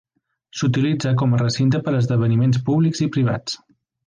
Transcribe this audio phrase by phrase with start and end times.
[0.61, 3.61] S'utilitza com a recinte per a esdeveniments públics i privats.